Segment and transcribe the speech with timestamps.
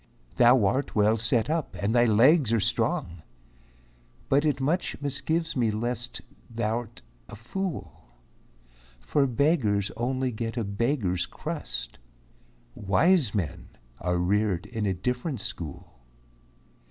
[0.37, 3.21] "Thou art well set up, and thy legs are strong,
[4.29, 8.07] But it much misgives me lest thou'rt a fool;
[8.99, 11.99] For beggars get only a beggar's crust,
[12.73, 13.69] Wise men
[13.99, 15.99] are reared in a different school."